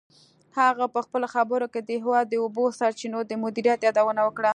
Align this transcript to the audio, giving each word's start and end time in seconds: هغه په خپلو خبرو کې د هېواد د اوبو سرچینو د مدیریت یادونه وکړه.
هغه 0.59 0.85
په 0.93 0.99
خپلو 1.05 1.27
خبرو 1.35 1.67
کې 1.73 1.81
د 1.83 1.89
هېواد 2.01 2.25
د 2.29 2.33
اوبو 2.43 2.63
سرچینو 2.79 3.19
د 3.25 3.31
مدیریت 3.43 3.79
یادونه 3.87 4.21
وکړه. 4.25 4.49